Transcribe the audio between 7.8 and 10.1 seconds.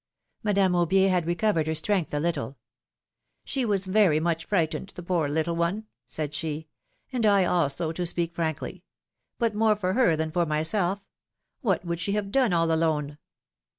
to speak frankly; but more for philom^:ne's marriages. 153